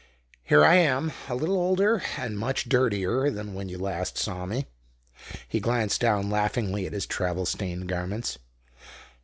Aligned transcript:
"Here 0.41 0.65
I 0.65 0.77
am 0.77 1.11
a 1.29 1.35
little 1.35 1.55
older, 1.57 2.01
and 2.17 2.35
much 2.35 2.67
dirtier 2.67 3.29
than 3.29 3.53
when 3.53 3.69
you 3.69 3.77
last 3.77 4.17
saw 4.17 4.47
me!" 4.47 4.65
He 5.47 5.59
glanced 5.59 6.01
down 6.01 6.27
laughingly 6.27 6.87
at 6.87 6.93
his 6.93 7.05
travel 7.05 7.45
stained 7.45 7.87
garments. 7.87 8.39